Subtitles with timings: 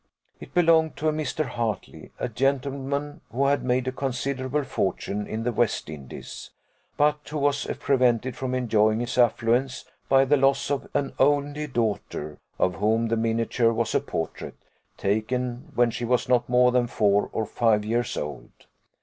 [0.39, 1.45] It belonged to a Mr.
[1.45, 6.49] Hartley, a gentleman who had made a considerable fortune in the West Indies,
[6.97, 12.39] but who was prevented from enjoying his affluence by the loss of an only daughter,
[12.57, 14.55] of whom the miniature was a portrait,
[14.97, 18.49] taken when she was not more than four or five years old.